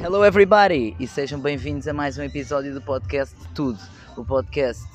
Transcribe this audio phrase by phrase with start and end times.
[0.00, 3.80] Hello everybody e sejam bem-vindos a mais um episódio do podcast de Tudo,
[4.16, 4.86] o podcast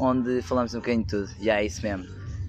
[0.00, 2.04] onde falamos um bocadinho de tudo, e é isso mesmo.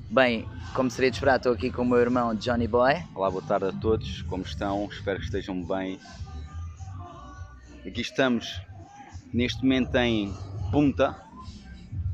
[0.10, 2.96] Bem, como seria de esperar, estou aqui com o meu irmão Johnny Boy.
[3.14, 4.90] Olá, boa tarde a todos, como estão?
[4.92, 6.00] Espero que estejam bem.
[7.86, 8.60] Aqui estamos
[9.32, 10.36] neste momento em
[10.72, 11.16] Punta,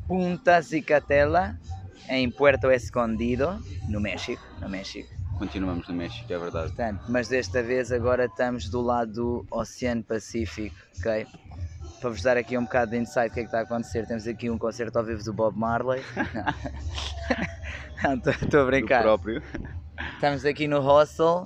[0.09, 1.57] Punta Cicatela,
[2.09, 5.20] em Puerto Escondido, no México, no México.
[5.41, 6.67] Continuamos no México, é verdade.
[6.67, 11.25] Portanto, mas desta vez agora estamos do lado do Oceano Pacífico, ok?
[11.99, 14.05] Para vos dar aqui um bocado de insight do que é que está a acontecer,
[14.05, 16.03] temos aqui um concerto ao vivo do Bob Marley.
[18.03, 19.01] Não, estou a Do brincar.
[19.01, 19.41] próprio.
[20.13, 21.45] Estamos aqui no hostel,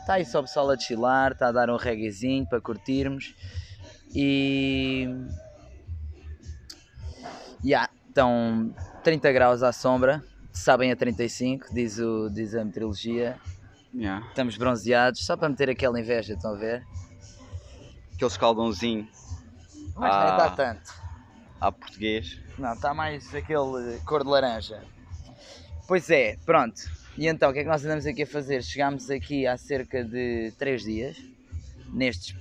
[0.00, 3.34] está aí só o pessoal a chilar, está a dar um reguezinho para curtirmos
[4.14, 5.08] e.
[7.64, 10.22] Ya, estão 30 graus à sombra,
[10.52, 13.38] sabem a 35, diz, o, diz a meteorologia.
[13.94, 14.24] Yeah.
[14.28, 16.86] Estamos bronzeados, só para meter aquela inveja, estão a ver?
[18.14, 19.08] Aquele escaldãozinho
[19.96, 20.24] Mas Ah.
[20.24, 20.94] nem está tanto.
[21.60, 22.38] à português.
[22.58, 24.82] Não, está mais aquele cor de laranja.
[25.88, 26.80] Pois é, pronto.
[27.18, 28.62] E então, o que é que nós andamos aqui a fazer?
[28.62, 31.16] Chegámos aqui há cerca de 3 dias,
[31.92, 32.36] neste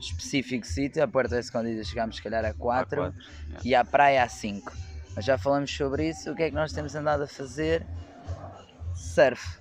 [0.00, 2.58] específico sítio, a Porta Escondida chegámos se calhar a 4
[3.02, 3.14] quatro,
[3.48, 3.60] yeah.
[3.64, 4.72] e à praia a 5.
[5.14, 7.86] Mas já falamos sobre isso, o que é que nós temos andado a fazer?
[8.94, 9.58] Surf.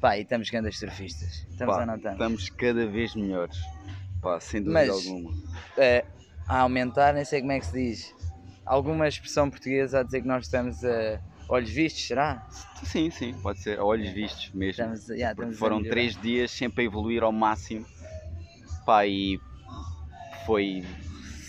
[0.00, 1.46] Pá, e estamos grandes surfistas.
[1.50, 2.20] Estamos Pá, ou não estamos?
[2.20, 3.58] Estamos cada vez melhores.
[4.22, 5.30] Pá, sem dúvida Mas- alguma.
[5.76, 6.04] eh,
[6.48, 8.14] a aumentar, nem sei como é que se diz.
[8.64, 12.46] Alguma expressão portuguesa a dizer que nós estamos a olhos vistos, será?
[12.84, 13.78] Sim, sim, pode ser.
[13.80, 14.70] Olhos vistos mesmo.
[14.70, 17.86] Estamos, yeah, estamos foram três dias sempre a evoluir ao máximo.
[18.84, 19.38] Pá, e
[20.44, 20.84] foi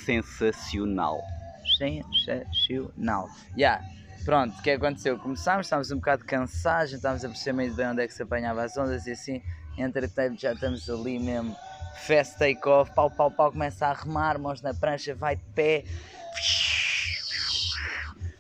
[0.06, 1.20] sensacional.
[1.78, 3.30] Sensacional.
[3.58, 3.84] Yeah.
[4.26, 5.18] Pronto, o que aconteceu?
[5.18, 8.22] Começámos, estávamos um bocado cansados, não estávamos a perceber muito bem onde é que se
[8.22, 9.42] apanhava as ondas e assim,
[9.78, 11.56] entretanto já estamos ali mesmo,
[12.06, 15.86] fast take off, pau, pau, pau, começa a remar, mãos na prancha, vai de pé.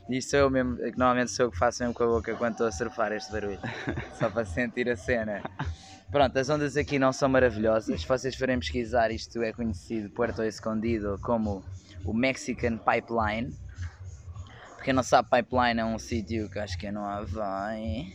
[0.10, 2.52] E sou eu mesmo, que normalmente sou eu que faço mesmo com a boca quando
[2.52, 3.60] estou a surfar este barulho,
[4.20, 5.42] só para sentir a cena.
[6.12, 8.02] Pronto, as ondas aqui não são maravilhosas.
[8.02, 11.64] Se vocês forem pesquisar, isto é conhecido, Puerto Escondido, como
[12.06, 13.56] o Mexican Pipeline.
[14.76, 18.14] Para quem não sabe, Pipeline é um sítio que acho que é no Havaí.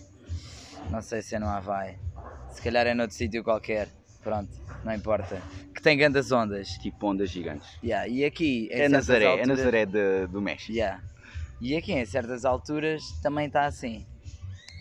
[0.91, 1.97] Não sei se é no Havaí.
[2.53, 3.89] Se calhar é noutro sítio qualquer.
[4.23, 4.51] Pronto,
[4.85, 5.41] não importa.
[5.75, 6.69] Que tem grandes ondas.
[6.79, 7.69] Tipo ondas gigantes.
[7.83, 10.73] Yeah, e aqui, É Nazaré, é alturas- Nazaré de- do México.
[10.73, 11.03] Yeah.
[11.61, 14.07] E aqui, em certas alturas, também está assim.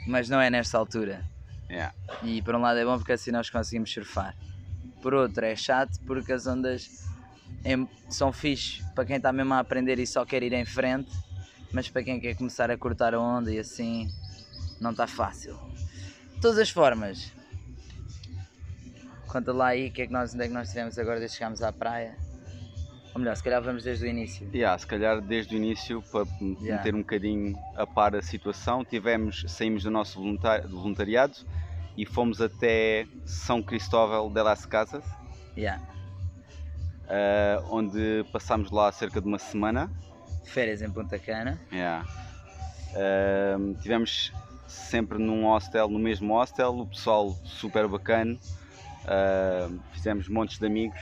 [0.08, 1.24] Mas não é nesta altura.
[1.70, 1.94] Yeah.
[2.24, 4.36] E por um lado é bom porque assim nós conseguimos surfar.
[5.02, 6.88] Por outro é chato porque as ondas
[8.10, 11.12] são fixe para quem está mesmo a aprender e só quer ir em frente,
[11.72, 14.10] mas para quem quer começar a cortar a onda e assim
[14.80, 15.58] não está fácil.
[16.36, 17.32] De todas as formas,
[19.28, 21.36] conta lá aí o que é que nós, onde é que nós estivemos agora desde
[21.36, 22.18] que chegámos à praia.
[23.14, 24.50] Ou melhor, se calhar vamos desde o início.
[24.54, 26.78] Yeah, se calhar desde o início para Yeah.
[26.78, 31.36] meter um bocadinho a par a situação, tivemos, saímos do nosso voluntar- do voluntariado
[31.98, 35.04] e fomos até São Cristóvão de las Casas,
[35.58, 35.84] Yeah.
[37.12, 39.92] Ah, onde passámos lá cerca de uma semana.
[40.46, 41.60] Férias em Punta Cana.
[41.72, 42.06] Yeah.
[42.96, 44.32] Ah, tivemos
[44.68, 48.38] sempre num hostel, no mesmo hostel, o pessoal super bacana,
[49.06, 51.00] ah, fizemos montes de amigos,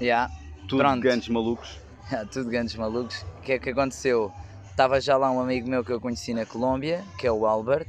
[0.00, 0.30] Yeah.
[0.68, 1.00] tudo Pronto.
[1.00, 1.78] grandes malucos.
[2.30, 3.22] Tudo grandes malucos.
[3.38, 4.30] O que é que aconteceu?
[4.70, 7.88] Estava já lá um amigo meu que eu conheci na Colômbia, que é o Albert,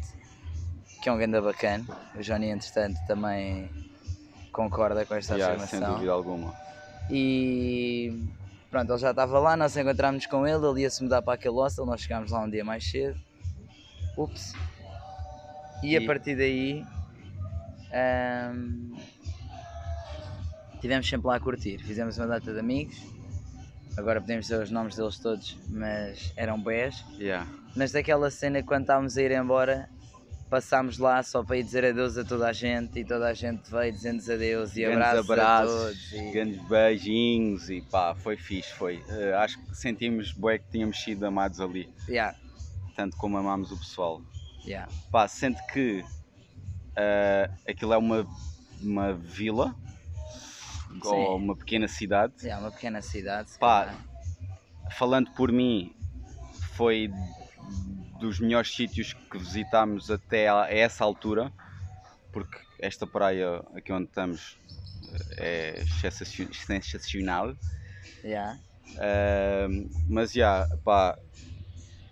[1.04, 1.86] que é um ganda bacana.
[2.16, 3.70] O Johnny, entretanto, também
[4.52, 5.94] concorda com esta Yeah, sem afirmação.
[5.96, 6.52] dúvida alguma.
[7.10, 8.28] E
[8.70, 11.56] pronto, ele já estava lá, nós encontramos com ele, ele ia se mudar para aquele
[11.56, 13.18] hostel, nós chegámos lá um dia mais cedo.
[14.18, 14.54] Ups.
[15.84, 16.84] E, a E- partir daí
[17.94, 18.96] ahm,
[20.82, 21.78] tivemos sempre lá a curtir.
[21.80, 22.96] Fizemos uma data de amigos.
[23.96, 27.04] Agora podemos dizer os nomes deles todos, mas eram bés.
[27.18, 27.48] Yeah.
[27.76, 29.90] Mas daquela cena quando estávamos a ir embora,
[30.50, 33.70] passámos lá só para ir dizer adeus a toda a gente e toda a gente
[33.70, 36.14] veio dizendo-nos adeus e grandes abraços, abraços, a todos.
[36.14, 36.32] E...
[36.32, 39.04] grandes beijinhos e pá, foi fixe, foi.
[39.10, 42.36] Eh, acho que sentimos bué que tínhamos sido amados ali, Yeah,
[42.96, 44.22] tanto como amámos o pessoal.
[44.66, 44.90] yeah.
[45.12, 46.04] Pá, sente que
[46.96, 48.26] eh, aquilo é uma,
[48.82, 49.76] uma vila
[50.90, 51.00] Sim.
[51.04, 52.34] ou uma pequena cidade.
[52.48, 53.50] É uma pequena cidade.
[53.60, 54.06] Pá, calhar.
[54.92, 55.94] Falando por mim,
[56.76, 57.12] foi
[58.18, 61.54] dos melhores sítios que visitámos até a essa altura,
[62.32, 64.60] porque esta praia aqui onde estamos
[65.38, 67.56] eh, é sensacio- sensacional.
[68.24, 68.58] Yeah.
[69.00, 71.18] Ahm, mas já, pá,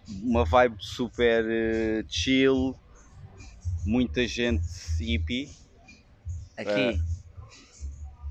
[0.07, 2.75] uma vibe super eh, chill,
[3.85, 4.65] muita gente
[4.99, 5.49] hippie.
[6.57, 6.99] Aqui,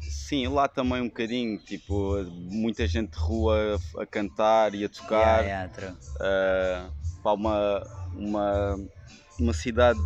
[0.09, 4.89] Sim, lá também um bocadinho, tipo, muita gente de rua a, a cantar e a
[4.89, 5.45] tocar.
[5.45, 5.95] Yeah, yeah.
[6.21, 6.93] Uh,
[7.25, 7.83] pá, uma,
[8.15, 8.79] uma,
[9.41, 9.99] uma cidade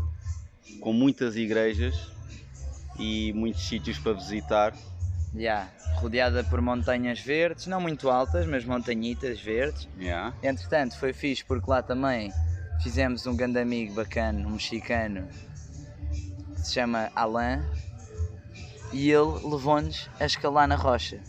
[0.80, 2.12] com muitas igrejas
[2.96, 4.72] e muitos sítios para visitar.
[5.34, 9.88] Yeah, rodeada por montanhas verdes, não muito altas, mas montanhitas verdes.
[9.98, 10.32] Yeah.
[10.42, 12.32] Entretanto, foi fixe porque lá também
[12.82, 15.28] fizemos um grande amigo bacana, um mexicano,
[16.54, 17.62] que se chama Alain,
[18.92, 21.20] e ele levou-nos a escalar na rocha,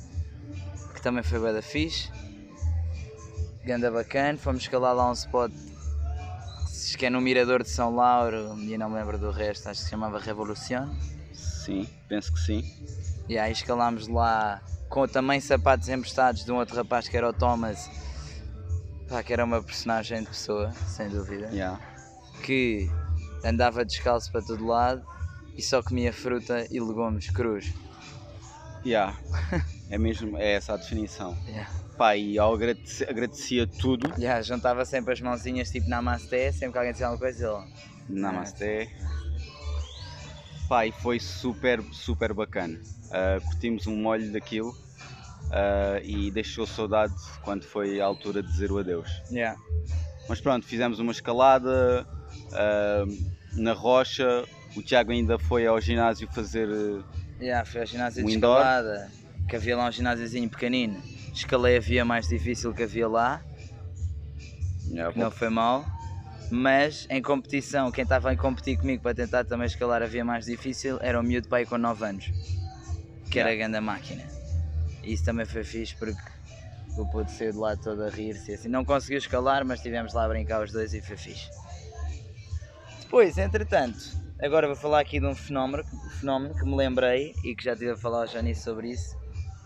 [0.93, 2.09] que também foi bem da fixe.
[3.65, 5.51] Ganda bacana, fomos escalar lá um spot
[6.97, 9.85] que é no Mirador de São Lauro, e não me lembro do resto, acho que
[9.85, 10.95] se chamava Revolução.
[11.33, 12.63] Sim, penso que sim.
[13.27, 17.33] E aí escalámos lá com também sapatos emprestados de um outro rapaz que era o
[17.33, 17.89] Thomas,
[19.07, 21.79] pá, que era uma personagem de pessoa, sem dúvida, Yeah.
[22.43, 22.89] que
[23.43, 25.03] andava descalço para todo lado
[25.55, 27.71] e só comia fruta e legumes crus.
[28.85, 29.15] Yeah.
[29.89, 31.37] é mesmo, é essa a definição.
[31.45, 31.69] Yeah.
[31.99, 34.09] Pá, e eu agradeci, agradecia tudo.
[34.17, 38.21] Yeah, juntava sempre as mãozinhas tipo namasté, sempre que alguém dizia alguma coisa ele.
[38.21, 38.89] Namaste.
[40.69, 42.79] Pá, e foi super, super bacana.
[43.07, 48.71] Uh, curtimos um molho daquilo uh, e deixou saudade quando foi a altura de dizer
[48.71, 49.09] o adeus.
[49.29, 49.59] Yeah.
[50.29, 52.07] Mas pronto, fizemos uma escalada
[52.53, 54.45] uh, na rocha.
[54.73, 56.69] O Tiago ainda foi ao ginásio fazer.
[57.41, 58.59] Yeah, foi ao ginásio de Um indoor.
[58.59, 59.11] escalada,
[59.49, 61.18] que havia lá um ginásiozinho pequenino.
[61.33, 63.41] Escalei a via mais difícil que havia lá,
[64.89, 65.85] yeah, não foi mal.
[66.51, 70.45] Mas em competição, quem estava a competir comigo para tentar também escalar a via mais
[70.45, 72.31] difícil era o miúdo pai com 9 anos,
[73.29, 74.23] que era a grande máquina.
[75.03, 76.19] E isso também foi fixe porque
[76.97, 78.67] o puto saiu de lá todo a rir-se assim.
[78.67, 81.49] Não conseguiu escalar, mas estivemos lá a brincar os dois e foi fixe.
[83.01, 83.99] Depois, entretanto,
[84.41, 85.83] agora vou falar aqui de um fenómeno,
[86.19, 89.15] fenómeno que me lembrei e que já estive a falar já nisso sobre isso.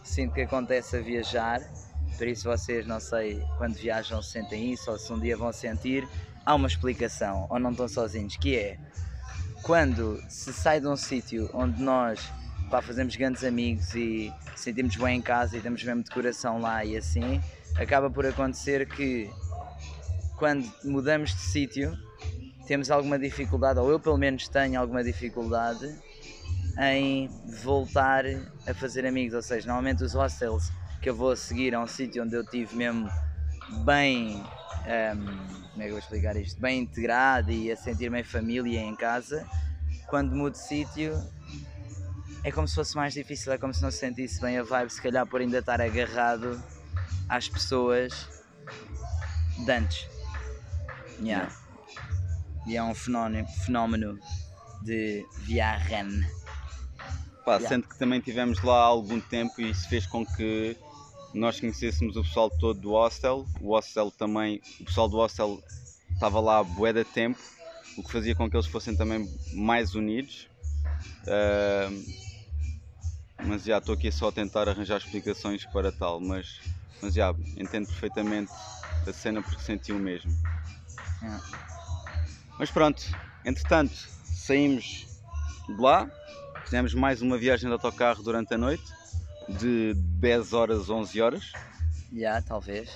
[0.04, 1.62] Sinto que acontece a viajar,
[2.18, 6.08] por isso vocês, não sei, quando viajam sentem isso ou se um dia vão sentir,
[6.46, 8.78] há uma explicação, ou não estão sozinhos, que é
[9.64, 12.20] quando se sai de um sítio onde nós
[12.70, 16.84] pá, fazemos grandes amigos e sentimos bem em casa e temos mesmo de coração lá
[16.84, 17.42] e assim,
[17.78, 19.32] acaba por acontecer que
[20.38, 21.98] quando mudamos de sítio
[22.68, 25.96] temos alguma dificuldade, ou eu pelo menos tenho alguma dificuldade
[26.78, 27.30] em
[27.64, 28.26] voltar
[28.68, 30.72] a fazer amigos, ou seja, normalmente os hostels
[31.02, 33.12] que eu vou a seguir a um sítio onde eu tive mesmo
[33.86, 34.44] bem,
[34.86, 35.18] ehm,
[35.72, 38.96] como é que eu vou explicar isto, bem integrado e a sentir-me em família em
[38.96, 39.48] casa,
[40.08, 41.22] quando mudo de sítio
[42.44, 44.90] é como se fosse mais difícil, é como se não se sentisse bem a vibe,
[44.90, 46.62] se calhar por ainda estar agarrado
[47.30, 48.14] às pessoas
[49.66, 50.08] de antes.
[51.20, 51.50] Yeah.
[52.68, 54.20] E é um fenómeno, fenómeno
[54.84, 56.06] de viajar.
[57.46, 57.70] Pá, Yeah.
[57.70, 60.78] sendo que também tivemos lá há algum tempo e isso fez com que
[61.34, 63.46] nós conhecêssemos o pessoal todo do hostel.
[63.60, 65.62] O hostel também, o pessoal do hostel
[66.14, 67.40] estava lá há bué de tempo,
[67.98, 70.48] o que fazia com que eles fossem também mais unidos.
[71.28, 71.90] Ah,
[73.46, 76.62] mas já estou aqui só a tentar arranjar explicações para tal, mas,
[77.02, 78.52] mas já entendo perfeitamente
[79.06, 80.32] a cena porque senti o mesmo.
[81.22, 81.44] Yeah.
[82.58, 83.04] Mas pronto,
[83.44, 83.98] entretanto,
[84.34, 85.08] saímos
[85.68, 86.10] de lá,
[86.74, 88.84] fizemos mais uma viagem de autocarro durante a noite,
[89.48, 91.52] de 10 horas, 11 horas,
[92.12, 92.90] Yeah, talvez.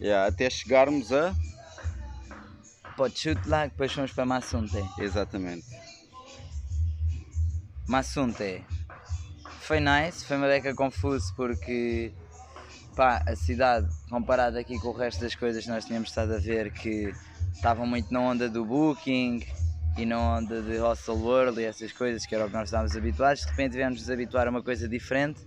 [0.00, 1.34] yeah, até chegarmos a.
[2.96, 4.76] Pode chute lá, depois fomos para Massunte.
[5.00, 5.66] Exatamente.
[7.88, 8.64] Massunte.
[9.62, 12.12] Foi nice, foi uma beca confuso porque
[12.94, 16.38] pá, a cidade, comparada aqui com o resto das coisas que nós tínhamos estado a
[16.38, 17.12] ver, que
[17.52, 19.44] estavam muito na onda do Booking
[19.96, 22.96] e na onda de Hostel World e essas coisas que era o que nós estávamos
[22.96, 25.40] habituados, de repente tivemos de nos habituar a uma coisa diferente,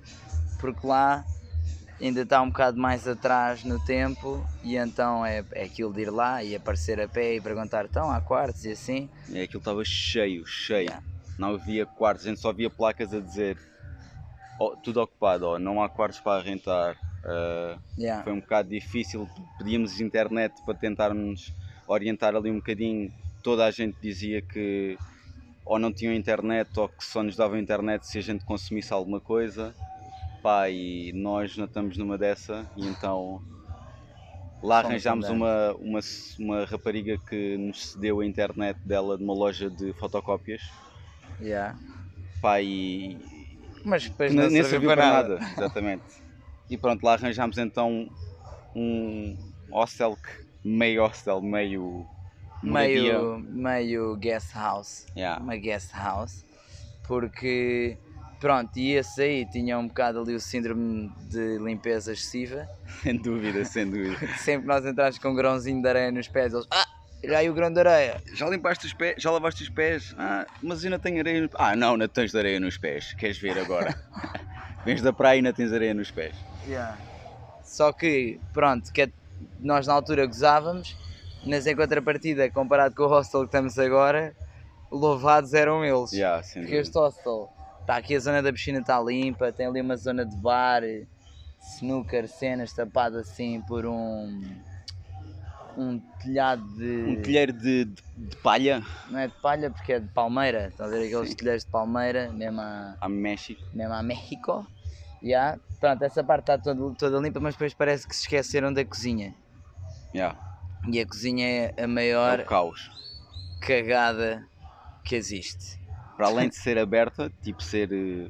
[0.59, 1.25] porque lá
[1.99, 6.09] ainda está um bocado mais atrás no tempo e então é, é aquilo de ir
[6.11, 9.09] lá e aparecer a pé e perguntar então há quartos e assim.
[9.29, 10.87] E aquilo estava cheio, cheio.
[10.89, 11.03] Yeah.
[11.37, 13.57] Não havia quartos, a gente só via placas a dizer
[14.59, 16.95] "Oh, tudo ocupado, oh, não há quartos para arrentar.
[17.23, 18.23] Ah, Yeah.
[18.23, 21.51] foi um bocado difícil, pedíamos internet para tentarmos
[21.87, 23.11] orientar ali um bocadinho.
[23.45, 24.97] Toda a gente dizia que
[25.65, 29.21] ou não tinham internet ou que só nos davam internet se a gente consumisse alguma
[29.21, 29.75] coisa.
[30.43, 33.43] Pá, e nós não estamos numa dessa e então
[34.61, 35.99] lá arranjámos uma, uma,
[36.39, 40.61] uma rapariga que nos cedeu a internet dela de uma loja de fotocópias.
[41.39, 41.75] Yeah.
[42.41, 43.17] Pá, e,
[43.85, 45.37] Mas depois não, nem serviu para nada.
[45.37, 45.39] nada.
[45.53, 46.05] Exatamente.
[46.69, 48.07] E pronto, lá arranjámos então
[48.75, 49.37] um
[49.71, 50.31] hostel, que-
[50.63, 52.07] meio hostel, meio.
[52.63, 55.05] Meio, meio guest house.
[55.15, 55.41] Yeah.
[55.41, 56.45] Uma guest house.
[57.07, 57.97] Porque
[58.39, 62.67] Pronto, e esse aí tinha um bocado ali o síndrome de limpeza excessiva.
[63.01, 64.17] Sem dúvida, sem dúvida.
[64.37, 66.67] Sempre que nós entramos com um grãozinho de areia nos pés, eles.
[66.69, 66.85] Ah!
[67.23, 68.21] Olha aí o grão de areia.
[68.35, 69.15] Já limpaste os pés?
[69.17, 70.13] Já lavaste os pés?
[70.15, 73.13] Ah, mas não tenho areia nos Ah, não, não tens de areia nos pés.
[73.13, 73.95] Queres ver agora?
[74.85, 76.35] Vens da praia e não tens areia nos pés.
[76.67, 76.95] Yeah.
[77.63, 79.09] Só que, pronto, que é-
[79.59, 80.95] nós na altura gozávamos,
[81.45, 84.35] mas em contrapartida, comparado com o hostel que estamos agora,
[84.91, 86.11] louvados eram eles.
[86.11, 87.49] Yeah, sem Porque este hostel,
[87.81, 90.83] está aqui a zona da piscina está limpa, tem ali uma zona de bar,
[91.59, 94.41] snooker, cenas tapado assim por um
[95.77, 97.03] um telhado de.
[97.05, 100.67] Um telheiro de, de, de palha Não é de palha porque é de palmeira.
[100.67, 101.35] Estão a ver aqueles Sim.
[101.35, 103.61] telheiros de palmeira, mesmo a, a México.
[103.73, 104.65] mesmo a México.
[105.21, 105.59] Yeah.
[105.79, 109.35] Pronto, essa parte está toda, toda limpa, mas depois parece que se esqueceram da cozinha.
[110.13, 110.37] Yeah,
[110.87, 112.91] E a cozinha é a é maior o caos.
[113.61, 114.47] cagada
[115.03, 115.79] que existe.
[116.15, 118.29] Para além de ser aberta, tipo ser eh,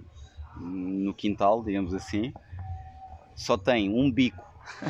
[0.58, 2.34] no quintal, digamos assim,
[3.36, 4.44] só tem um bico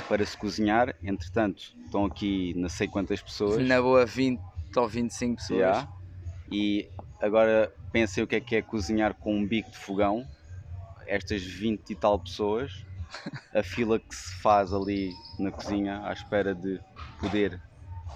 [0.08, 0.96] para se cozinhar.
[1.04, 3.66] Entretanto, estão aqui não sei quantas pessoas.
[3.66, 4.40] Na boa 20
[4.76, 5.60] ou 25 pessoas.
[5.60, 5.88] Yeah.
[6.52, 10.26] E agora pensem o que é que é cozinhar com um bico de fogão.
[11.08, 12.72] Estas 20 e tal pessoas,
[13.54, 16.80] a fila que se faz ali na cozinha à espera de
[17.20, 17.60] poder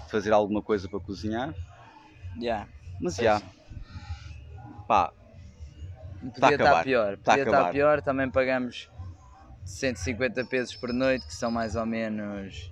[0.08, 1.54] fazer alguma coisa para cozinhar.
[2.38, 2.68] Yeah.
[3.00, 3.40] Mas já,
[4.86, 5.12] pá,
[6.20, 6.84] Podia Tá estar acabar.
[6.84, 7.16] pior.
[7.16, 7.72] Tá Podia estar acabar.
[7.72, 8.02] pior.
[8.02, 8.90] Também pagamos
[9.64, 12.70] 150 pesos por noite, que são mais ou menos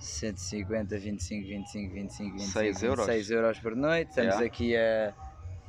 [0.00, 3.06] 150, 25, 25, 25, 25, Seis euros.
[3.06, 4.10] 26 euros por noite.
[4.10, 4.46] Estamos Yeah.
[4.46, 5.12] aqui a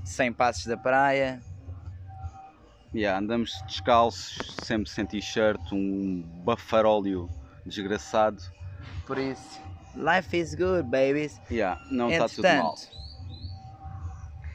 [0.05, 1.41] 100 passos da praia.
[2.93, 7.29] Yeah, andamos descalços, sempre sem t-shirt, um bafaróleo
[7.65, 8.41] desgraçado.
[9.05, 9.59] Por isso,
[9.95, 11.39] life is good, babies.
[11.49, 12.75] Yeah, não está tudo mal.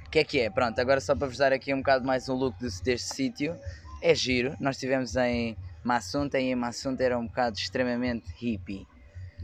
[0.06, 0.50] O que é que é?
[0.50, 3.58] Pronto, agora só para vos dar aqui um bocado mais um look desse- deste sítio.
[4.02, 4.56] É giro.
[4.58, 8.86] Nós estivemos em Massunta e em Massunta era um bocado extremamente hippie.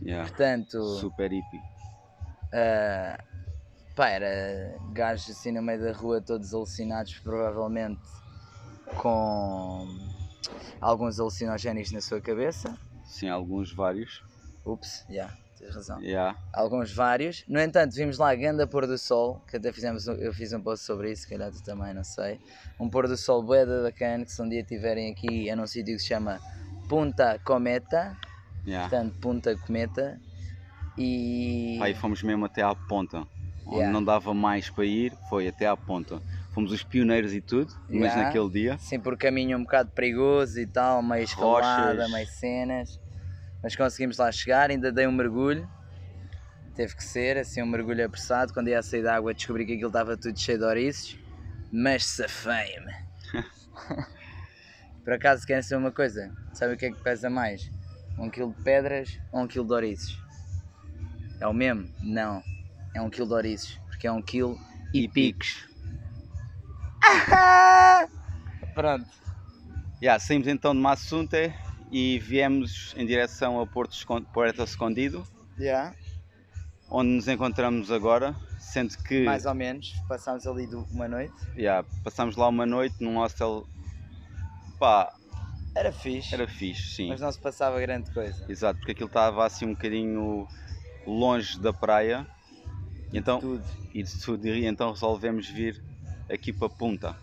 [0.03, 1.63] Yeah, Portanto, super hippie.
[2.53, 3.19] ah,
[3.95, 8.01] pá, era gajos assim no meio da rua todos alucinados, provavelmente
[8.97, 9.87] com
[10.81, 12.77] alguns alucinogénicos na sua cabeça.
[13.05, 14.23] Sim, alguns vários.
[14.65, 16.01] Ups, já, tens razão.
[16.01, 16.39] Yeah.
[16.53, 17.45] alguns vários.
[17.49, 20.61] No entanto, vimos lá a Ganda Pôr do Sol, que até fizemos, eu fiz um
[20.61, 22.41] post sobre isso, se calhar tu também, não sei.
[22.79, 25.67] Um pôr do sol bué da bacana, que se um dia estiverem aqui, é num
[25.67, 26.41] sítio que se chama
[26.89, 28.17] Punta Cometa,
[28.65, 28.89] Yeah.
[28.89, 30.21] portanto Punta Cometa.
[30.97, 31.79] E...
[31.83, 33.27] Aí fomos mesmo até à ponta.
[33.67, 33.93] Onde Yeah.
[33.93, 36.21] não dava mais para ir, foi até à ponta.
[36.53, 38.25] Fomos os pioneiros e tudo, mas Yeah.
[38.25, 38.79] naquele dia.
[38.79, 43.01] Sim, por caminho um bocado perigoso e tal, meio escalada, meio cenas.
[43.63, 45.67] Mas conseguimos lá chegar, ainda dei um mergulho.
[46.75, 48.53] Teve que ser, assim, um mergulho apressado.
[48.53, 51.17] Quando ia sair da água descobri que aquilo estava tudo cheio de ouriços.
[51.71, 52.93] Mas safei-me.
[55.05, 56.31] Por acaso querem saber uma coisa?
[56.55, 57.63] Sabe o que é que pesa mais?
[58.19, 60.19] Um quilo de pedras ou um quilo de ouriços?
[61.41, 61.89] É o mesmo?
[62.03, 62.43] Não.
[62.95, 63.79] É um quilo de ouriços.
[63.89, 64.59] Porque é um quilo
[64.93, 65.72] e, E picos.
[68.75, 69.07] Pronto.
[70.01, 71.55] Yeah, saímos então de Massunte
[71.91, 75.27] e viemos em direção a Porto, Escon- Porto Escondido,
[75.59, 75.95] Já.
[76.91, 79.93] onde nos encontramos agora, sendo que Mais ou menos.
[80.09, 81.35] Passámos ali uma noite.
[81.57, 83.67] yeah, passámos lá uma noite num hostel.
[84.79, 85.13] Pá,
[85.75, 86.35] Era fixe.
[86.35, 87.09] era fixe, sim.
[87.09, 88.45] Mas não se passava grande coisa.
[88.49, 90.47] Exato, porque aquilo estava assim um bocadinho
[91.07, 92.27] longe da praia.
[93.13, 93.65] E então, Tudo.
[93.95, 95.81] e de tudo, e então resolvemos vir
[96.33, 97.17] aqui para Punta,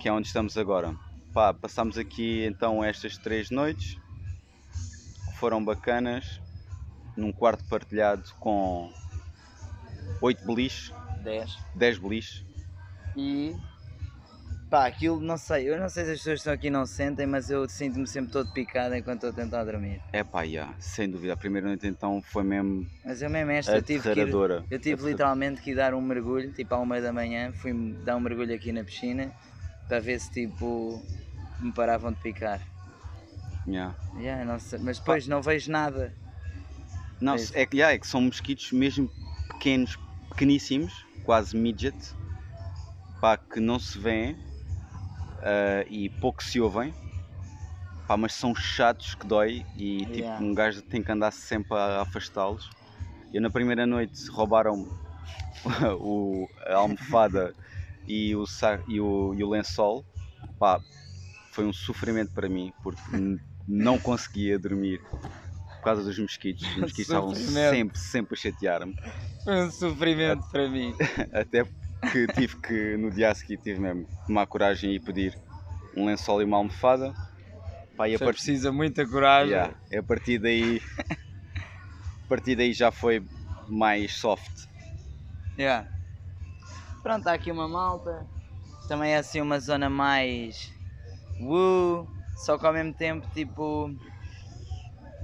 [0.00, 0.94] que é onde estamos agora.
[1.32, 3.96] Pá, passámos aqui então estas três noites,
[5.26, 6.40] que foram bacanas,
[7.16, 8.92] num quarto partilhado com
[10.20, 11.58] 8 beliches, 10.
[11.76, 12.44] 10 beliches.
[13.16, 13.54] E.
[14.70, 15.68] Pá, aquilo não sei.
[15.68, 18.30] Eu não sei se as pessoas que estão aqui não sentem, mas eu sinto-me sempre
[18.30, 20.00] todo picado enquanto estou a tentar dormir.
[20.12, 23.76] É pá, yeah, sem dúvida, a primeira noite então foi mesmo Mas eu mesmo esta,
[23.76, 24.32] eu tive que ir.
[24.70, 27.72] Eu tive literalmente que ir dar um mergulho, tipo à uma da manhã, fui
[28.04, 29.32] dar um mergulho aqui na piscina
[29.88, 31.02] para ver se tipo
[31.60, 32.62] me paravam de picar.
[33.66, 33.94] Yeah.
[34.14, 36.14] Yeah, não sei, mas depois não vejo nada.
[37.20, 39.10] Não, É é que, yeah, é que são mosquitos mesmo
[39.48, 39.96] pequenos,
[40.30, 41.96] pequeníssimos, quase midget,
[43.20, 44.36] pá, que não se vêem
[45.42, 46.94] ah, e pouco se ouvem,
[48.06, 50.44] pá, mas são chatos que dói e tipo, Yeah.
[50.44, 52.72] um gajo tem que andar sempre a afastá-los.
[53.32, 54.90] Eu na primeira noite roubaram
[56.00, 57.54] o, a almofada
[58.06, 58.44] e o,
[58.86, 60.04] e o, e o lençol,
[60.58, 60.80] pá,
[61.52, 63.02] foi um sofrimento para mim porque
[63.66, 65.00] não conseguia dormir
[65.80, 66.64] por causa dos mosquitos.
[66.64, 68.94] Os mosquitos estavam sempre, sempre a chatear-me.
[69.44, 70.94] Foi um sofrimento para mim.
[71.32, 71.64] Até
[72.12, 75.38] que tive que, no dia a seguir, tive mesmo que tomar coragem e pedir
[75.96, 77.12] um lençol e uma almofada.
[77.96, 79.52] Pá, e a part- precisa muita coragem.
[79.52, 80.80] Yeah, a partir daí.
[82.24, 83.22] a partir daí já foi
[83.68, 84.50] mais soft.
[85.58, 85.88] Yeah.
[87.02, 88.26] Pronto, há aqui uma malta.
[88.88, 90.72] Também é assim uma zona mais.
[91.40, 92.08] Woo!
[92.44, 93.90] Só que ao mesmo tempo, tipo.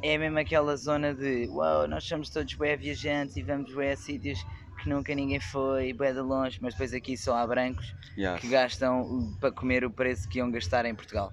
[0.02, 1.48] É mesmo aquela zona de.
[1.48, 4.38] Uau, nós somos todos bué viajantes e vamos bué a sítios
[4.86, 8.40] que nunca ninguém foi, bué de longe, mas depois aqui só há brancos Yeah.
[8.40, 11.32] que gastam para comer o preço que iam gastar em Portugal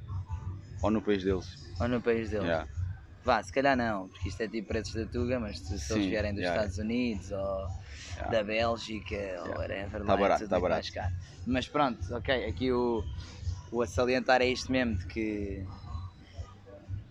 [0.81, 1.45] Ou no país deles.
[1.79, 2.45] ou no país deles.
[2.47, 2.67] Yeah.
[3.23, 6.07] Vá, se calhar não, porque isto é tipo preços da Tuga, mas se, se eles
[6.07, 6.59] vierem dos yeah.
[6.61, 7.67] Estados Unidos ou
[8.15, 8.31] Yeah.
[8.31, 10.75] da Bélgica ou whatever, Tá lá é barato, tudo tá barato.
[10.81, 11.13] mais caro.
[11.47, 13.03] Mas pronto, ok, aqui o,
[13.71, 15.63] o a salientar é isto mesmo, de que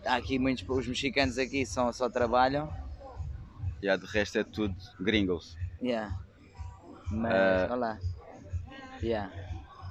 [0.05, 2.69] há aqui muitos, os mexicanos aqui só, só trabalham,
[3.83, 5.57] Yeah, de resto é tudo gringos.
[5.83, 6.17] yeah.
[7.25, 7.69] Ah.
[7.71, 7.99] olá,
[9.03, 9.31] yeah.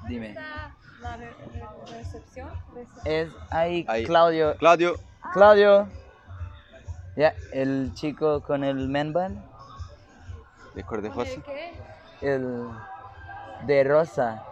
[0.08, 2.50] dime, está la re- re- recepción.
[2.74, 4.04] Rece- es ahí, Ahí.
[4.06, 4.96] Claudio, Cláudio!
[5.34, 5.88] Claudio,
[7.16, 9.42] yeah, el chico con el man bun,
[10.76, 11.42] De cor de ¿Con el rosa?
[11.46, 11.74] qué?
[12.22, 12.68] el
[13.68, 14.44] de rosa,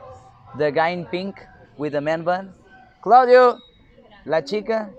[0.58, 1.38] the guy in pink
[1.78, 2.54] with the man bun,
[3.02, 3.58] Claudio,
[4.26, 4.90] la chica,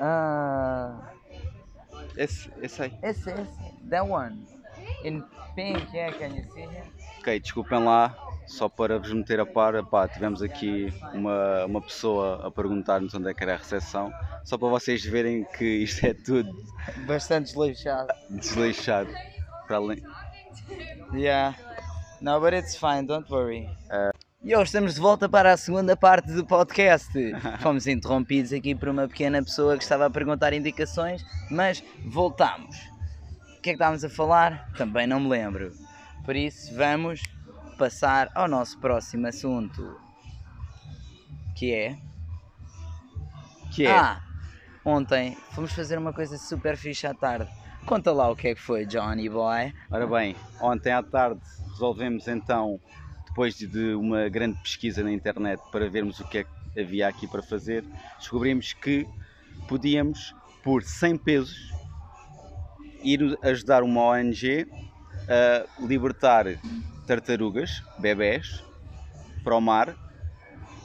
[0.00, 1.00] ah,
[2.16, 2.98] Esse, esse aí.
[3.02, 3.46] ese, ese,
[3.90, 4.46] that one,
[5.04, 5.22] in
[5.54, 6.82] pink, yeah, can you see him?
[7.20, 8.14] Ok, desculpem lá,
[8.46, 13.28] só para vos meter a par, pá, tivemos aqui uma, uma pessoa a perguntar-nos onde
[13.30, 14.12] é que era a recepção,
[14.44, 16.50] só para vocês verem que isto é tudo
[17.06, 18.12] Bastante desleixado.
[18.30, 19.10] desleixado.
[19.66, 20.02] Para além.
[21.12, 21.56] Yeah.
[22.20, 23.68] No, but it's fine, don't worry.
[24.42, 27.10] E hoje estamos de volta para a segunda parte do podcast.
[27.60, 32.76] Fomos interrompidos aqui por uma pequena pessoa que estava a perguntar indicações, mas voltamos.
[33.66, 34.70] O que é que estávamos a falar?
[34.76, 35.72] Também não me lembro.
[36.24, 37.20] Por isso, vamos
[37.76, 39.98] passar ao nosso próximo assunto.
[41.56, 41.98] Que é.
[43.74, 43.90] Que é?
[43.90, 44.22] Ah!
[44.84, 47.50] Ontem fomos fazer uma coisa super fixe à tarde.
[47.84, 49.74] Conta lá o que é que foi, Johnny Boy.
[49.90, 52.78] Ora bem, ontem à tarde resolvemos então,
[53.26, 57.08] depois de- de uma grande pesquisa na internet para vermos o que é que havia
[57.08, 57.82] aqui para fazer,
[58.16, 59.08] descobrimos que
[59.66, 61.74] podíamos, por 100 pesos,
[63.06, 64.66] ir ajudar uma ONG
[65.28, 66.46] a libertar
[67.06, 68.64] tartarugas, bebés,
[69.44, 69.96] para o mar.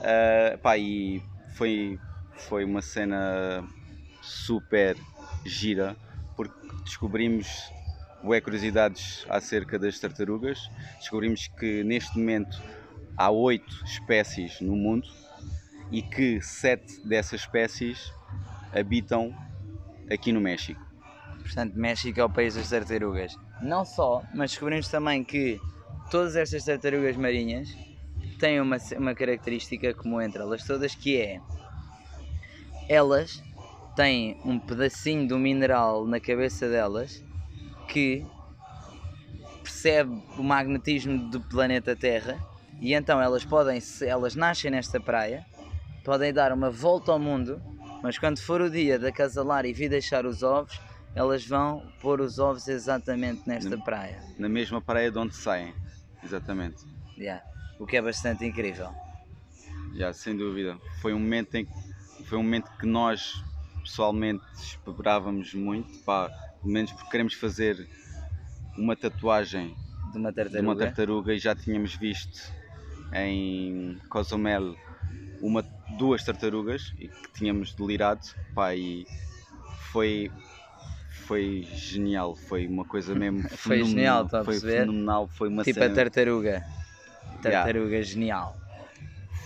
[0.01, 1.21] Ah, pá, e
[1.55, 1.99] foi,
[2.37, 3.63] foi uma cena
[4.21, 4.95] super
[5.45, 5.95] gira,
[6.35, 6.53] porque
[6.83, 7.47] descobrimos
[8.23, 10.59] bué curiosidades acerca das tartarugas.
[10.99, 12.61] Descobrimos que neste momento
[13.17, 15.07] há oito espécies no mundo
[15.91, 18.11] e que sete dessas espécies
[18.73, 19.33] habitam
[20.09, 20.90] aqui no México.
[21.41, 23.35] Portanto, México é o país das tartarugas.
[23.61, 25.59] Não só, mas descobrimos também que
[26.09, 27.69] todas estas tartarugas marinhas
[28.39, 31.39] têm uma, uma característica comum entre elas todas, que é
[32.89, 33.41] elas
[33.95, 37.23] têm um pedacinho do mineral na cabeça delas
[37.87, 38.25] que
[39.61, 42.39] percebe o magnetismo do planeta Terra
[42.81, 45.45] e então elas podem, se elas nascem nesta praia,
[46.03, 47.61] podem dar uma volta ao mundo,
[48.01, 50.81] mas quando for o dia de acasalar e vir deixar os ovos,
[51.15, 54.23] elas vão pôr os ovos exatamente nesta Na- praia.
[54.37, 55.73] Na mesma praia de onde saem.
[56.23, 56.77] Exatamente.
[57.17, 57.43] Yeah.
[57.79, 58.93] O que é bastante incrível.
[59.95, 60.77] Já, sem dúvida.
[61.01, 63.43] Foi um momento em que, foi um momento que nós
[63.83, 66.29] pessoalmente esperávamos muito, pá,
[66.61, 67.75] pelo menos porque queremos fazer
[68.77, 69.75] uma tatuagem
[70.11, 70.61] De uma de tartaruga.
[70.61, 72.39] uma tartaruga e já tínhamos visto
[73.13, 74.75] em Cozumel
[75.41, 75.65] uma,
[75.97, 78.21] duas tartarugas e que tínhamos delirado,
[78.53, 79.05] pá, e
[79.91, 80.31] foi
[81.31, 84.81] foi genial, foi uma coisa mesmo Foi genial, tá a foi perceber?
[84.81, 86.63] fenomenal, foi uma tipo cena a tartaruga.
[87.41, 88.57] Tartaruga genial.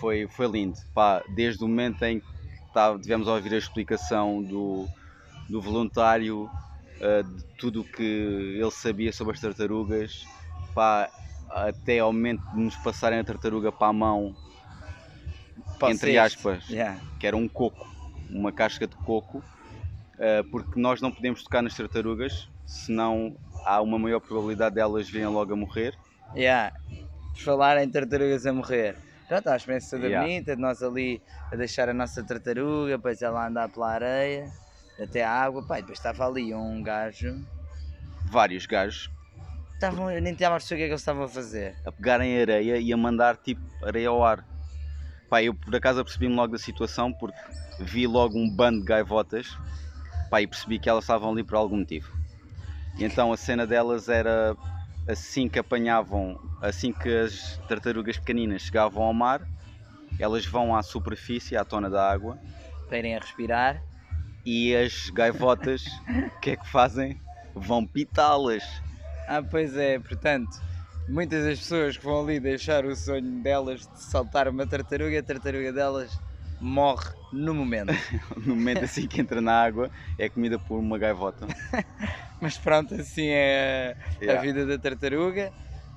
[0.00, 0.76] foi, foi lindo.
[0.92, 2.26] Pá, desde o momento em que
[2.74, 4.88] tá, tivemos a ouvir a explicação do,
[5.48, 6.50] do voluntário,
[7.00, 8.02] ah, de tudo o que
[8.60, 10.12] ele sabia sobre as tartarugas,
[10.74, 11.08] pá,
[11.50, 14.34] até ao momento de nos passarem a tartaruga para a mão,
[15.86, 17.00] entre aspas, Yeah.
[17.20, 17.86] que era um coco,
[18.28, 19.44] uma casca de coco,
[20.50, 25.52] porque nós não podemos tocar nas tartarugas, senão há uma maior probabilidade delas virem logo
[25.52, 25.94] a morrer.
[26.34, 26.72] Yeah.
[27.34, 28.96] Por falar em tartarugas a morrer.
[29.28, 30.26] Já está a experiência toda Yeah.
[30.26, 31.20] bonita, de nós ali
[31.52, 34.50] a deixar a nossa tartaruga, depois ela andar pela areia,
[35.00, 35.66] até a água.
[35.66, 37.34] Pá, depois estava ali um gajo.
[38.30, 39.10] Vários gajos
[39.74, 41.76] Estavam, eu nem estava a perceber o que é que eles estavam a fazer.
[41.84, 44.42] a pegarem areia e a mandar tipo areia ao ar.
[45.28, 47.38] Pá, eu por acaso apercebi-me logo da situação porque
[47.80, 49.54] vi logo um bando de gaivotas
[50.30, 52.08] pá, e percebi que elas estavam ali por algum motivo.
[52.98, 54.56] E então a cena delas era
[55.06, 59.46] assim que apanhavam, assim que as tartarugas pequeninas chegavam ao mar,
[60.18, 62.38] elas vão à superfície, à tona da água,
[62.88, 63.82] Para a respirar.
[64.44, 65.82] e as gaivotas,
[66.36, 67.20] o que é que fazem?
[67.54, 68.64] Vão pitá-las.
[69.26, 70.50] Ah, pois é, portanto,
[71.08, 75.22] muitas das pessoas que vão ali deixar o sonho delas de saltar uma tartaruga, a
[75.22, 76.16] tartaruga delas
[76.60, 77.92] morre no momento.
[78.46, 81.46] No momento assim que entra na água, é comida por uma gaivota.
[82.40, 84.42] Mas pronto, assim é a- a Yeah.
[84.42, 85.52] vida da tartaruga.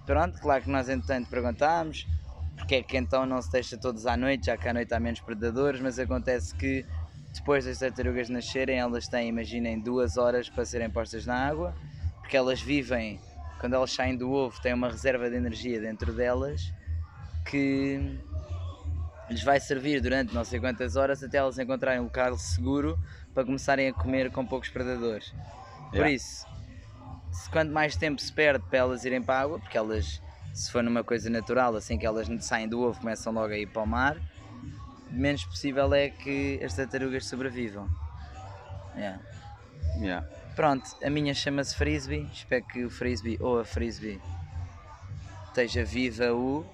[0.06, 2.08] Pronto, claro que nós entretanto perguntámos
[2.56, 5.00] porque é que então não se deixa todos à noite, já que à noite há
[5.00, 6.86] menos predadores, mas acontece que
[7.34, 11.74] depois das tartarugas nascerem, elas têm, imaginem, duas horas para serem postas na água,
[12.22, 13.20] porque elas vivem,
[13.60, 16.62] quando elas saem do ovo, têm uma reserva de energia dentro delas
[17.46, 18.20] que
[19.30, 22.98] lhes vai servir durante não sei quantas horas até elas encontrarem um local seguro
[23.34, 25.34] para começarem a comer com poucos predadores.
[25.90, 26.12] Por Yeah.
[26.12, 26.46] isso,
[27.32, 30.22] se quanto mais tempo se perde para elas irem para a água, porque elas,
[30.54, 33.68] se for numa coisa natural, assim que elas saem do ovo, começam logo a ir
[33.68, 34.18] para o mar,
[35.10, 37.90] menos possível é que as tartarugas sobrevivam.
[38.96, 39.20] Yeah.
[40.00, 40.28] Yeah.
[40.56, 42.28] Pronto, a minha chama-se Frisbee.
[42.34, 44.22] Espero que o Frisbee ou a Frisbee
[45.48, 46.66] esteja viva o.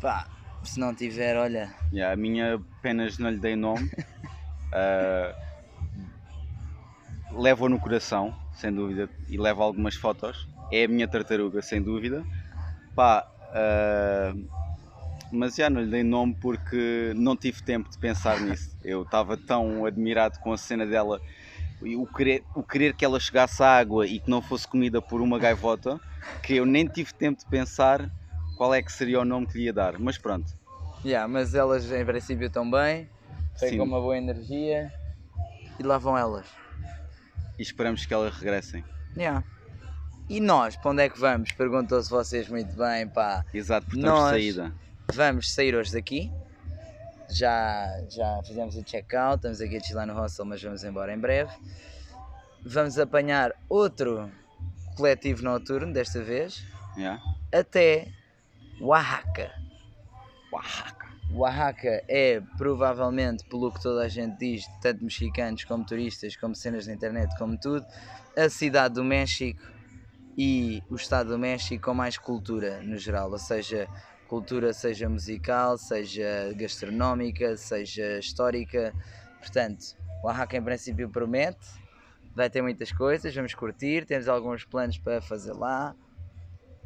[0.00, 0.28] Pá,
[0.62, 1.74] se não tiver, olha.
[1.92, 3.88] Yeah, a minha apenas não lhe dei nome.
[4.70, 5.34] Ah,
[7.32, 10.46] levo no coração, sem dúvida, e levo algumas fotos.
[10.70, 12.22] É a minha tartaruga, sem dúvida.
[12.94, 14.34] Pá, ah,
[15.30, 18.76] mas já não lhe dei nome porque não tive tempo de pensar nisso.
[18.84, 21.20] Eu estava tão admirado com a cena dela
[21.82, 25.00] e o querer, o querer que ela chegasse à água e que não fosse comida
[25.00, 26.00] por uma gaivota
[26.42, 28.10] que eu nem tive tempo de pensar
[28.58, 29.98] qual é que seria o nome que lhe ia dar.
[29.98, 30.52] Mas pronto,
[31.04, 33.08] Yeah, mas elas em princípio estão bem,
[33.60, 34.92] com uma boa energia
[35.78, 36.44] e lá vão elas.
[37.56, 38.84] e esperamos que elas regressem.
[39.16, 39.44] Yeah.
[40.28, 41.52] E nós, para onde é que vamos?
[41.52, 43.44] Perguntou-se vocês muito bem, pá.
[43.54, 44.72] Exato, porque estamos de Nós- saída.
[45.14, 46.30] Vamos sair hoje daqui.
[47.30, 51.18] Já, já fizemos o check-out, estamos aqui a chilar no hostel, mas vamos embora em
[51.18, 51.52] breve.
[52.64, 54.30] Vamos apanhar outro
[54.96, 56.62] coletivo noturno, desta vez,
[56.96, 57.22] Yeah.
[57.52, 58.08] até
[58.80, 59.52] Oaxaca.
[60.52, 61.08] Oaxaca.
[61.32, 66.86] Oaxaca é provavelmente, pelo que toda a gente diz, tanto mexicanos como turistas, como cenas
[66.86, 67.84] na internet, como tudo,
[68.36, 69.60] a cidade do México
[70.36, 73.88] e o Estado do México com mais cultura no geral, ou seja,
[74.28, 78.94] cultura seja musical, seja gastronómica, seja histórica.
[79.40, 79.84] Portanto,
[80.22, 81.66] Oaxaca em princípio promete,
[82.34, 85.96] vai ter muitas coisas, vamos curtir, temos alguns planos para fazer lá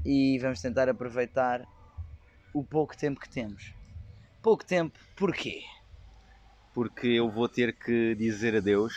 [0.05, 1.63] e vamos tentar aproveitar
[2.53, 3.73] o pouco tempo que temos.
[4.43, 5.63] Pouco tempo, porquê?
[6.75, 8.93] Porque eu vou ter que dizer adeus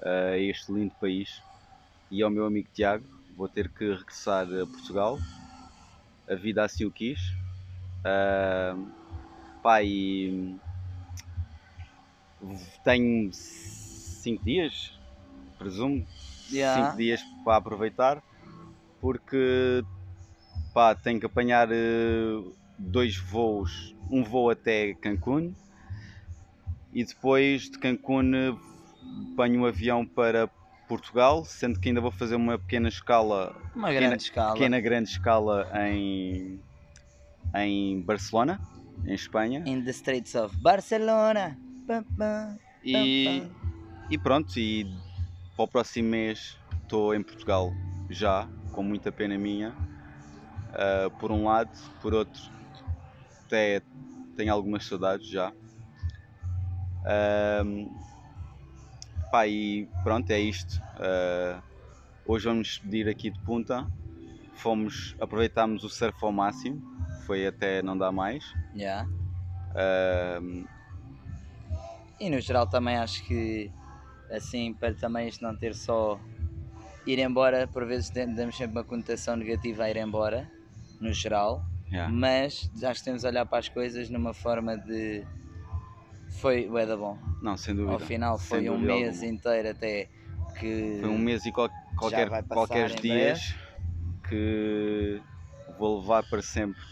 [0.00, 1.30] a este lindo país
[2.10, 3.06] e ao meu amigo Tiago.
[3.36, 5.18] Vou ter que regressar a Portugal.
[6.28, 7.20] A vida assim o quis.
[8.04, 8.74] Ah,
[9.62, 10.58] pá, e
[12.84, 14.98] tenho cinco dias,
[15.58, 16.04] presumo,
[16.50, 16.84] Yeah.
[16.86, 18.22] cinco dias para aproveitar,
[19.00, 19.82] porque
[20.74, 22.34] pá, tenho que apanhar eh,
[22.90, 25.54] dois voos, um voo até Cancún
[26.92, 28.58] e depois de Cancún
[29.32, 30.48] apanho um avião para
[30.88, 34.52] Portugal, sendo que ainda vou fazer uma pequena escala, Uma Pequena- grande escala.
[34.52, 36.60] pequena grande escala em,
[37.54, 38.60] em Barcelona,
[39.06, 39.62] em Espanha.
[39.66, 41.56] In the streets of Barcelona.
[42.84, 43.42] E,
[44.10, 44.84] e pronto, e
[45.56, 47.72] para o próximo mês estou em Portugal
[48.10, 49.74] já, com muita pena minha.
[50.74, 52.42] Ah, por um lado, por outro,
[53.52, 53.82] até
[54.36, 55.54] tenho algumas saudades já.
[57.04, 57.90] Ahm,
[59.30, 60.82] pá, e pronto, é isto.
[60.96, 61.62] Ah,
[62.24, 63.88] hoje vamos despedir aqui de Punta.
[64.54, 66.82] Fomos, aproveitámos o surf ao máximo,
[67.26, 68.44] foi até não dar mais.
[68.72, 69.06] Yeah.
[69.74, 70.66] Ahm,
[72.18, 73.72] E no geral também acho que
[74.30, 76.24] assim para também isto não ter só
[77.06, 80.50] ir embora, por vezes damos sempre uma conotação negativa a ir embora,
[81.00, 82.12] no geral, yeah.
[82.12, 85.24] mas já que temos a olhar para as coisas numa forma de
[86.40, 87.18] foi bué da bom.
[87.42, 87.92] Não, sem dúvida.
[87.92, 89.32] Ao final sem foi um mês alguma.
[89.32, 90.08] inteiro até
[90.58, 93.54] que Foi um mês e qual- qualquer, qualquer dias
[94.28, 95.22] que
[95.78, 96.82] vou levar para sempre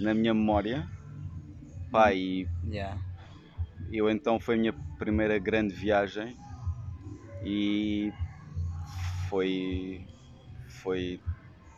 [0.00, 0.86] na minha memória.
[1.90, 3.00] Pá, e Yeah.
[3.90, 6.36] eu então foi a minha primeira grande viagem
[7.42, 8.12] e
[9.28, 10.06] foi.
[10.82, 11.20] Foi.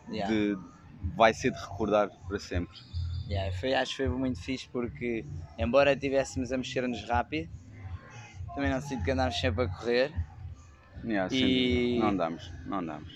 [0.09, 0.33] Yeah.
[0.33, 0.57] De,
[1.15, 2.77] vai ser de recordar para sempre.
[3.29, 5.25] Yeah, foi, acho que foi muito fixe porque,
[5.57, 7.49] embora estivéssemos a mexer-nos rápido,
[8.55, 10.11] também não sinto que andámos sempre a correr
[11.03, 11.99] Yeah, E- dúvida.
[11.99, 13.09] Não andamos, não andamos.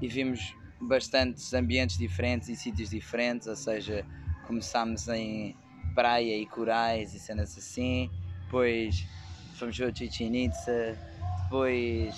[0.00, 0.40] e vimos
[0.80, 4.04] bastantes ambientes diferentes e sítios diferentes, ou seja,
[4.46, 5.54] começámos em
[5.94, 8.10] praia e corais e cenas assim,
[8.44, 8.94] depois
[9.58, 10.98] fomos ver o Chichen Itza,
[11.44, 12.14] depois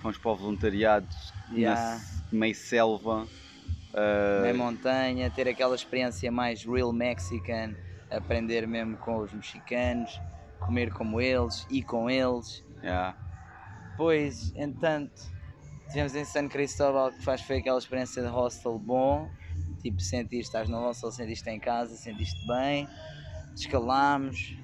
[0.00, 1.08] Fomos para o voluntariado
[1.52, 1.80] Yeah.
[1.80, 3.28] na meio selva.
[3.94, 7.74] Ah, na montanha, ter aquela experiência mais real mexican,
[8.10, 10.20] aprender mesmo com os mexicanos,
[10.58, 12.64] comer como eles e com eles.
[12.82, 13.16] yeah.
[13.90, 15.12] Depois, entanto,
[15.86, 19.28] estivemos em San Cristóbal, que faz foi aquela experiência de hostel bom,
[19.82, 22.88] tipo sentiste, estás no hostel, sentiste em casa, sentiste bem,
[23.54, 24.54] escalámos,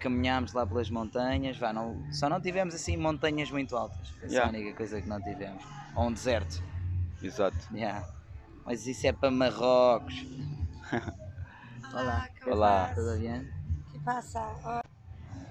[0.00, 4.46] caminhámos lá pelas montanhas, vá, não, só não tivemos assim montanhas muito altas, foi Yeah.
[4.46, 5.62] a única coisa que não tivemos,
[5.94, 6.62] ou um deserto.
[7.22, 7.56] Exato.
[7.72, 8.04] Yeah.
[8.64, 10.14] Mas isso é para Marrocos.
[11.92, 12.28] Olá.
[12.42, 12.88] ¿cómo Olá.
[12.90, 12.94] estás?
[12.94, 13.48] Tudo bem?
[13.92, 14.54] ¿Qué pasa?
[14.64, 14.80] Oh,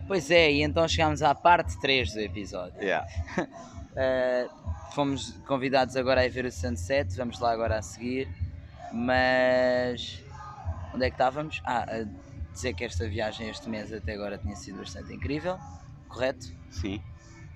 [0.07, 2.81] Pois é, e então chegámos à parte 3 do episódio.
[2.81, 3.05] Yeah.
[3.37, 4.49] Uh,
[4.95, 8.27] fomos convidados agora a ver o sunset, vamos lá agora a seguir.
[8.91, 10.23] Mas
[10.95, 11.61] onde é que estávamos?
[11.63, 15.59] Ah, a dizer que esta viagem este mês até agora tinha sido bastante incrível,
[16.07, 16.47] correto?
[16.71, 17.01] Sim,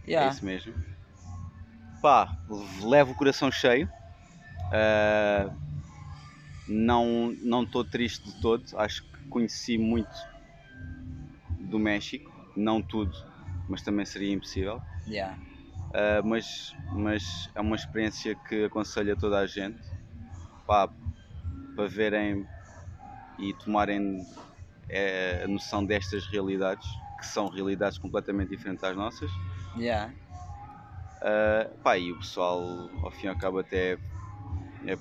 [0.07, 0.29] Yeah.
[0.29, 0.73] é isso mesmo.
[2.01, 2.37] Pá,
[2.83, 3.89] levo o coração cheio.
[4.73, 5.55] Ah,
[6.67, 8.63] não não estou triste de todo.
[8.75, 10.27] Acho que conheci muito
[11.59, 12.31] do México.
[12.55, 13.13] Não tudo,
[13.69, 14.81] mas também seria impossível.
[15.07, 15.37] Yeah.
[15.89, 19.79] Uh, mas, mas é uma experiência que aconselho a toda a gente
[20.65, 20.89] pá,
[21.75, 22.47] para verem
[23.37, 24.25] e tomarem
[24.89, 29.31] eh, a noção destas realidades, que são realidades completamente diferentes às nossas.
[29.77, 30.13] Yeah.
[31.17, 33.97] Uh, pá, e o pessoal, ao fim e ao cabo, até
[34.85, 34.97] é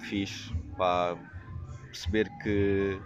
[0.00, 1.16] fixe pá,
[1.90, 3.00] perceber que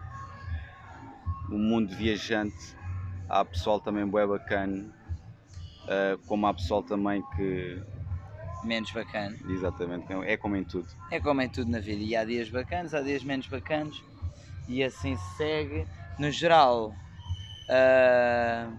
[1.50, 2.76] o mundo viajante
[3.28, 4.84] há pessoal também bué bacana,
[5.84, 7.82] uh, como há pessoal também que
[8.64, 9.36] Menos bacana.
[9.46, 10.88] Exatamente, é como em tudo.
[11.10, 12.02] É como em tudo na vida.
[12.02, 14.02] E há dias bacanas, há dias menos bacanos.
[14.66, 15.86] E assim se segue.
[16.18, 16.96] No geral,
[17.68, 18.72] ah,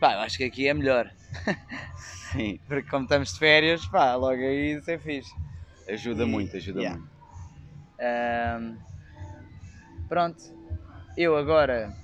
[0.00, 1.10] pá, eu acho que aqui é melhor.
[2.32, 5.32] Sim, Porque como estamos de férias, pá, logo aí isso é fixe.
[5.88, 6.98] ajuda E- muito, ajuda yeah.
[6.98, 7.08] muito.
[7.98, 8.82] Ahm,
[10.08, 10.40] pronto,
[11.16, 11.94] eu agora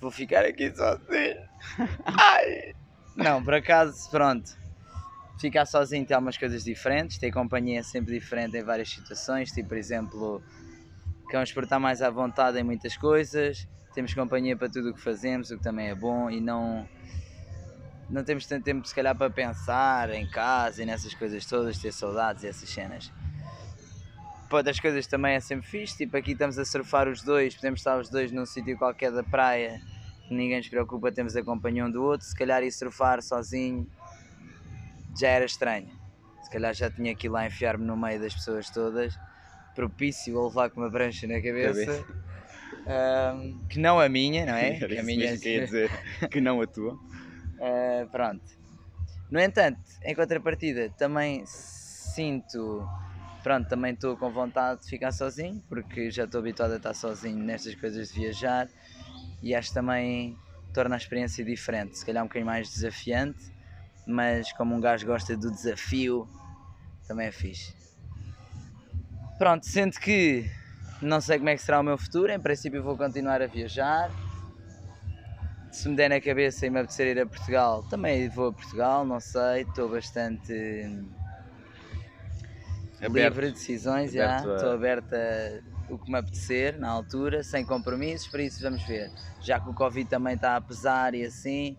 [0.00, 1.36] vou ficar aqui sozinho.
[2.04, 2.72] Ai!
[3.14, 4.50] Não, por acaso, pronto.
[5.38, 9.70] Ficar sozinho tem algumas coisas diferentes, ter companhia é sempre diferente em várias situações, tipo,
[9.70, 10.44] por exemplo,
[11.26, 15.02] ficamos por estar mais à vontade em muitas coisas, temos companhia para tudo o que
[15.02, 16.88] fazemos, o que também é bom, e não,
[18.12, 21.92] não temos tanto tempo, se calhar, para pensar em casa e nessas coisas todas, ter
[21.92, 23.10] saudades e essas cenas.
[24.48, 27.80] Para outras coisas também é sempre fixe, tipo aqui estamos a surfar os dois, podemos
[27.80, 29.80] estar os dois num sítio qualquer da praia,
[30.30, 33.88] ninguém se preocupa, temos a companhia um do outro, se calhar ir surfar sozinho
[35.18, 35.88] já era estranho.
[36.42, 39.18] Se calhar já tinha que ir lá enfiar-me no meio das pessoas todas,
[39.74, 41.86] propício a levar com uma prancha na cabeça.
[41.86, 42.06] Cabeça.
[42.86, 44.76] Ahm, que não a minha, não é?
[44.82, 45.90] Era Que a minha que dizer,
[46.30, 46.98] que não a tua.
[47.62, 48.42] Uh, pronto.
[49.30, 52.84] No entanto, em contrapartida, também sinto.
[53.42, 57.38] Pronto, também estou com vontade de ficar sozinho, porque já estou habituado a estar sozinho
[57.38, 58.68] nestas coisas de viajar
[59.42, 60.36] e acho que também
[60.72, 63.52] torna a experiência diferente, se calhar um bocadinho mais desafiante,
[64.06, 66.28] mas como um gajo gosta do desafio,
[67.06, 67.74] também é fixe.
[69.38, 70.48] Pronto, sendo que
[71.00, 74.08] não sei como é que será o meu futuro, em princípio vou continuar a viajar,
[75.72, 79.04] se me der na cabeça e me apetecer ir a Portugal, também vou a Portugal,
[79.04, 80.52] não sei, estou bastante
[83.00, 87.64] livre de decisões, já, Aberto a- estou aberta o que me apetecer na altura, sem
[87.64, 89.10] compromissos, por isso vamos ver.
[89.40, 91.76] Já que o Covid também está a pesar e assim,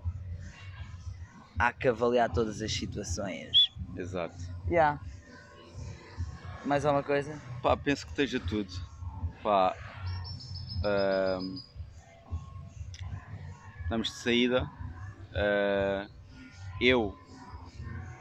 [1.58, 3.56] há que avaliar todas as situações.
[3.96, 4.36] Exato.
[4.70, 5.00] Já.
[6.66, 7.42] Mais alguma coisa?
[7.62, 8.70] Pá, penso que esteja tudo.
[9.42, 9.76] Pá,
[10.84, 11.60] ahm,
[13.94, 14.68] estamos de saída.
[15.36, 16.08] Ah,
[16.82, 17.16] eu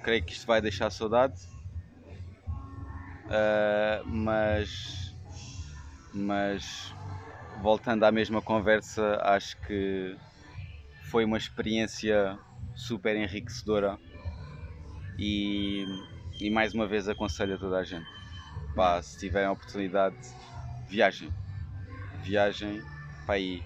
[0.02, 1.34] creio que isto vai deixar saudade.
[3.30, 5.16] Ah, mas,
[6.12, 6.94] mas
[7.62, 10.14] voltando à mesma conversa, acho que
[11.10, 12.38] foi uma experiência
[12.74, 13.98] super enriquecedora
[15.18, 15.84] e,
[16.40, 18.06] e mais uma vez aconselho a toda a gente.
[18.74, 20.16] Pá, se tiverem a oportunidade,
[20.86, 21.32] viajem.
[22.22, 22.82] Viajem,
[23.26, 23.62] pá, e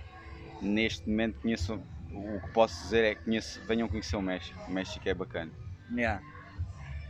[0.60, 1.80] neste momento conheço,
[2.16, 4.58] o que posso dizer é que conheço, venham conhecer o México.
[4.66, 5.52] O México é bacana.
[5.94, 6.20] Já.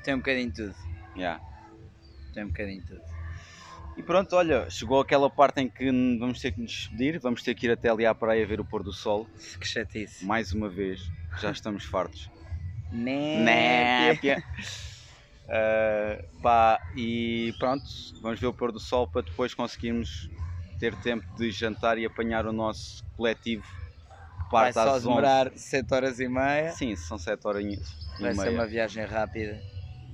[0.03, 0.75] Tem um bocadinho de tudo.
[1.16, 1.42] Yeah.
[2.35, 3.03] Tem um bocadinho de tudo.
[3.97, 7.55] E pronto, olha, chegou aquela parte em que vamos ter que nos despedir, vamos ter
[7.55, 9.27] que ir até ali à praia ver o pôr do sol.
[9.59, 10.25] Que chatice.
[10.25, 12.31] Mais uma vez, já estamos fartos.
[12.92, 14.12] Népia.
[14.12, 14.45] Népia.
[15.47, 17.85] Uh, pá, e pronto,
[18.21, 20.29] vamos ver o pôr do sol para depois conseguirmos
[20.77, 23.64] ter tempo de jantar e apanhar o nosso coletivo
[24.47, 25.09] que Vai parte só às 11.
[25.09, 26.73] demorar 7 horas e meia.
[26.73, 28.53] Sim, são 7 horinhas e Vai ser meia.
[28.53, 29.61] uma viagem rápida.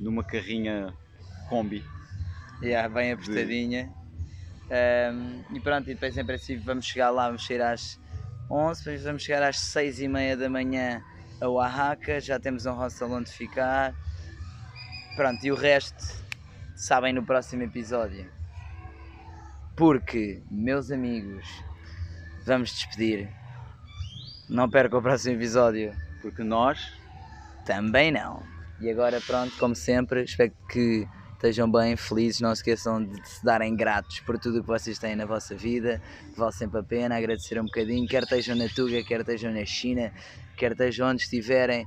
[0.01, 0.93] Numa carrinha
[1.49, 1.85] combi.
[2.63, 3.93] Yeah, bem apertadinha.
[4.71, 8.01] Um, e pronto, e depois em princípio vamos chegar lá, vamos sair às
[8.51, 11.03] 11, depois vamos chegar às 6 e meia da manhã
[11.41, 13.95] a Oaxaca, já temos um hostel onde ficar.
[15.17, 16.23] Pronto, e o resto
[16.75, 18.31] sabem no próximo episódio.
[19.77, 21.45] Porque, meus amigos,
[22.47, 23.29] vamos despedir.
[24.53, 25.97] Não percam o próximo episódio.
[26.21, 26.93] Porque nós
[27.65, 28.43] Também não.
[28.81, 32.41] E agora, pronto, como sempre, espero que estejam bem, felizes.
[32.41, 35.55] Não se esqueçam de se darem gratos por tudo o que vocês têm na vossa
[35.55, 37.17] vida, que vale sempre a pena.
[37.17, 40.13] Agradecer um bocadinho, quer estejam na Tuga, quer estejam na China,
[40.57, 41.87] quer estejam onde estiverem.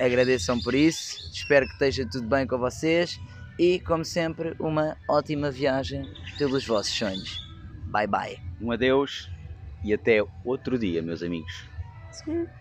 [0.00, 1.18] Agradeçam por isso.
[1.32, 3.20] Espero que esteja tudo bem com vocês.
[3.58, 7.40] E, como sempre, uma ótima viagem pelos vossos sonhos.
[7.90, 8.38] Bye bye.
[8.60, 9.35] um adeus
[9.82, 11.70] e até outro dia, meus amigos.